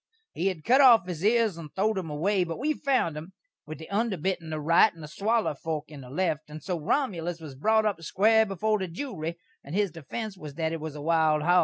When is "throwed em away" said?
1.75-2.43